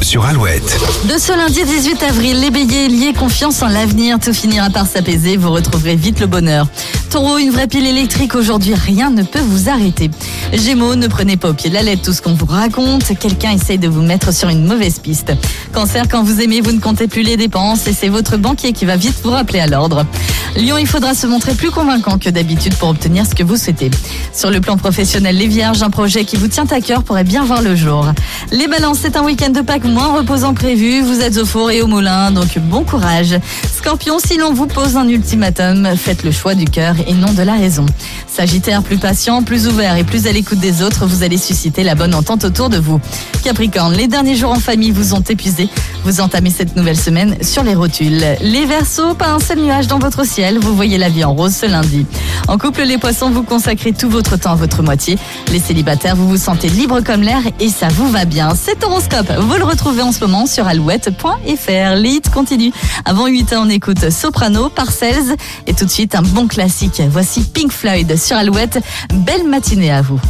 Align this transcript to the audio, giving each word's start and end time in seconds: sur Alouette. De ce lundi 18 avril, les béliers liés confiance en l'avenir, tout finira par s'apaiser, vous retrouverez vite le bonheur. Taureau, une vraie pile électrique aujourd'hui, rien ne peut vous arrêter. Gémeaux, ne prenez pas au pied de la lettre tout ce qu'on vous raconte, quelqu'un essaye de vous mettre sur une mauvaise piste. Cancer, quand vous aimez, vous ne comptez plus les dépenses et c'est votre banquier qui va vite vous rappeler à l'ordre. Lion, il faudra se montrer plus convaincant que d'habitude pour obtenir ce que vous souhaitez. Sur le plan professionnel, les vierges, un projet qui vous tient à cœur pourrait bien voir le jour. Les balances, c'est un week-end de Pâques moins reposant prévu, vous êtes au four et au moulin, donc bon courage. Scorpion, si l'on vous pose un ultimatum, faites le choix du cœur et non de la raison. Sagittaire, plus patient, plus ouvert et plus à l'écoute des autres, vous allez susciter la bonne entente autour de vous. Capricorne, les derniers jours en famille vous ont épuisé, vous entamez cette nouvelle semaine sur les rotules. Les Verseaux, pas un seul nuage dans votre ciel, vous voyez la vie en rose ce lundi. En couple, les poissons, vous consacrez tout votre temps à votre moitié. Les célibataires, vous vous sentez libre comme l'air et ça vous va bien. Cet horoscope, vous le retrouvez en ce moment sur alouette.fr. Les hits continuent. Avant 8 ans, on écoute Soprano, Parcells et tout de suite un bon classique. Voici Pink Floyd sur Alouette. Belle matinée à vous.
sur 0.00 0.24
Alouette. 0.24 0.78
De 1.08 1.18
ce 1.18 1.32
lundi 1.32 1.64
18 1.64 2.02
avril, 2.02 2.40
les 2.40 2.50
béliers 2.50 2.88
liés 2.88 3.12
confiance 3.12 3.62
en 3.62 3.68
l'avenir, 3.68 4.18
tout 4.18 4.32
finira 4.32 4.70
par 4.70 4.86
s'apaiser, 4.86 5.36
vous 5.36 5.50
retrouverez 5.50 5.96
vite 5.96 6.20
le 6.20 6.26
bonheur. 6.26 6.66
Taureau, 7.10 7.38
une 7.38 7.50
vraie 7.50 7.66
pile 7.66 7.86
électrique 7.86 8.34
aujourd'hui, 8.34 8.74
rien 8.74 9.10
ne 9.10 9.22
peut 9.22 9.40
vous 9.40 9.68
arrêter. 9.68 10.10
Gémeaux, 10.52 10.94
ne 10.94 11.08
prenez 11.08 11.36
pas 11.36 11.50
au 11.50 11.54
pied 11.54 11.70
de 11.70 11.74
la 11.74 11.82
lettre 11.82 12.02
tout 12.02 12.12
ce 12.12 12.22
qu'on 12.22 12.34
vous 12.34 12.46
raconte, 12.46 13.18
quelqu'un 13.18 13.52
essaye 13.52 13.78
de 13.78 13.88
vous 13.88 14.02
mettre 14.02 14.32
sur 14.32 14.48
une 14.48 14.66
mauvaise 14.66 14.98
piste. 14.98 15.32
Cancer, 15.72 16.06
quand 16.08 16.22
vous 16.22 16.40
aimez, 16.40 16.60
vous 16.60 16.72
ne 16.72 16.80
comptez 16.80 17.08
plus 17.08 17.22
les 17.22 17.36
dépenses 17.36 17.86
et 17.86 17.92
c'est 17.92 18.08
votre 18.08 18.36
banquier 18.36 18.72
qui 18.72 18.84
va 18.84 18.96
vite 18.96 19.16
vous 19.22 19.30
rappeler 19.30 19.60
à 19.60 19.66
l'ordre. 19.66 20.06
Lion, 20.56 20.78
il 20.78 20.86
faudra 20.86 21.14
se 21.14 21.26
montrer 21.26 21.54
plus 21.54 21.70
convaincant 21.70 22.18
que 22.18 22.30
d'habitude 22.30 22.74
pour 22.76 22.88
obtenir 22.88 23.26
ce 23.26 23.34
que 23.34 23.42
vous 23.42 23.56
souhaitez. 23.56 23.90
Sur 24.32 24.50
le 24.50 24.60
plan 24.60 24.76
professionnel, 24.76 25.36
les 25.36 25.46
vierges, 25.46 25.82
un 25.82 25.90
projet 25.90 26.24
qui 26.24 26.36
vous 26.36 26.48
tient 26.48 26.66
à 26.70 26.80
cœur 26.80 27.02
pourrait 27.02 27.24
bien 27.24 27.44
voir 27.44 27.62
le 27.62 27.76
jour. 27.76 28.06
Les 28.50 28.66
balances, 28.66 28.98
c'est 29.02 29.16
un 29.16 29.22
week-end 29.22 29.50
de 29.50 29.60
Pâques 29.60 29.84
moins 29.84 30.16
reposant 30.16 30.54
prévu, 30.54 31.02
vous 31.02 31.20
êtes 31.20 31.36
au 31.36 31.46
four 31.46 31.70
et 31.70 31.82
au 31.82 31.86
moulin, 31.86 32.30
donc 32.30 32.58
bon 32.58 32.82
courage. 32.82 33.38
Scorpion, 33.76 34.18
si 34.18 34.36
l'on 34.38 34.52
vous 34.52 34.66
pose 34.66 34.96
un 34.96 35.08
ultimatum, 35.08 35.88
faites 35.96 36.24
le 36.24 36.32
choix 36.32 36.54
du 36.54 36.64
cœur 36.64 36.94
et 37.06 37.12
non 37.12 37.32
de 37.32 37.42
la 37.42 37.54
raison. 37.54 37.86
Sagittaire, 38.26 38.82
plus 38.82 38.98
patient, 38.98 39.42
plus 39.42 39.68
ouvert 39.68 39.96
et 39.96 40.04
plus 40.04 40.26
à 40.26 40.32
l'écoute 40.32 40.58
des 40.58 40.82
autres, 40.82 41.06
vous 41.06 41.22
allez 41.22 41.38
susciter 41.38 41.84
la 41.84 41.94
bonne 41.94 42.14
entente 42.14 42.44
autour 42.44 42.68
de 42.68 42.78
vous. 42.78 43.00
Capricorne, 43.42 43.94
les 43.94 44.08
derniers 44.08 44.36
jours 44.36 44.52
en 44.52 44.60
famille 44.60 44.90
vous 44.90 45.14
ont 45.14 45.20
épuisé, 45.20 45.68
vous 46.04 46.20
entamez 46.20 46.50
cette 46.50 46.76
nouvelle 46.76 46.98
semaine 46.98 47.36
sur 47.42 47.62
les 47.62 47.74
rotules. 47.74 48.24
Les 48.40 48.66
Verseaux, 48.66 49.14
pas 49.14 49.30
un 49.30 49.38
seul 49.38 49.58
nuage 49.60 49.86
dans 49.86 49.98
votre 49.98 50.26
ciel, 50.26 50.58
vous 50.58 50.74
voyez 50.74 50.98
la 50.98 51.08
vie 51.08 51.24
en 51.24 51.34
rose 51.34 51.54
ce 51.54 51.66
lundi. 51.66 52.06
En 52.46 52.58
couple, 52.58 52.82
les 52.82 52.98
poissons, 52.98 53.30
vous 53.30 53.42
consacrez 53.42 53.92
tout 53.92 54.08
votre 54.08 54.36
temps 54.36 54.52
à 54.52 54.56
votre 54.56 54.82
moitié. 54.82 55.18
Les 55.52 55.60
célibataires, 55.60 56.16
vous 56.16 56.28
vous 56.28 56.36
sentez 56.36 56.68
libre 56.68 57.00
comme 57.00 57.22
l'air 57.22 57.40
et 57.60 57.68
ça 57.68 57.88
vous 57.88 58.08
va 58.10 58.24
bien. 58.24 58.54
Cet 58.54 58.84
horoscope, 58.84 59.30
vous 59.38 59.54
le 59.54 59.64
retrouvez 59.64 60.02
en 60.02 60.12
ce 60.12 60.20
moment 60.20 60.46
sur 60.46 60.66
alouette.fr. 60.66 61.94
Les 61.96 62.10
hits 62.10 62.30
continuent. 62.32 62.72
Avant 63.04 63.26
8 63.26 63.52
ans, 63.52 63.64
on 63.66 63.70
écoute 63.70 64.10
Soprano, 64.10 64.68
Parcells 64.68 65.36
et 65.66 65.74
tout 65.74 65.84
de 65.84 65.90
suite 65.90 66.14
un 66.14 66.22
bon 66.22 66.46
classique. 66.46 67.02
Voici 67.10 67.42
Pink 67.42 67.72
Floyd 67.72 68.16
sur 68.16 68.36
Alouette. 68.36 68.78
Belle 69.12 69.46
matinée 69.46 69.90
à 69.90 70.02
vous. 70.02 70.20